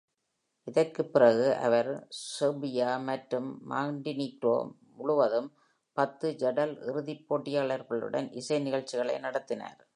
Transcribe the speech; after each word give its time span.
இதற்குப் 0.67 1.13
பிறகு, 1.13 1.57
இவர் 1.63 1.89
செர்பியா 2.19 3.03
மற்றும் 3.03 3.61
மாண்டினீக்ரோ 3.69 4.55
முழுவதும் 4.95 5.49
பத்து 5.97 6.35
"ஐடல்" 6.41 6.75
இறுதிப் 6.83 7.25
போட்டியாளர்களுடன் 7.29 8.31
இசை 8.33 8.59
நிகழ்ச்சிகளை 8.59 9.19
நடத்தினார். 9.19 9.81